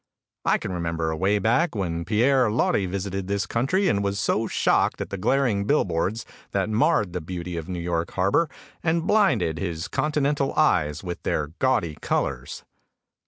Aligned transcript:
I 0.45 0.57
can 0.57 0.71
remember 0.71 1.11
away 1.11 1.37
back 1.37 1.75
when 1.75 2.05
Pierre 2.05 2.49
Loti 2.51 2.87
visited 2.87 3.27
this 3.27 3.45
country 3.45 3.87
and 3.87 4.03
was 4.03 4.17
so 4.17 4.47
shocked 4.47 4.99
at 4.99 5.11
the 5.11 5.17
glaring 5.19 5.65
billboards 5.65 6.25
that 6.53 6.71
marred 6.71 7.13
the 7.13 7.21
beauty 7.21 7.55
of 7.55 7.69
New 7.69 7.79
York 7.79 8.09
harbor 8.13 8.49
and 8.81 9.05
blinded 9.05 9.59
his 9.59 9.87
continental 9.87 10.55
eyes 10.55 11.03
with 11.03 11.21
their 11.21 11.49
gaudy 11.59 11.99
colors. 12.01 12.63